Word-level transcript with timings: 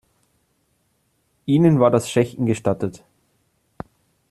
Ihnen 1.45 1.79
war 1.79 1.91
das 1.91 2.09
Schächten 2.09 2.47
gestattet. 2.47 3.03